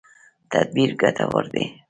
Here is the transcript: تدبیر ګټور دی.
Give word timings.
تدبیر 0.51 0.91
ګټور 1.01 1.45
دی. 1.53 1.65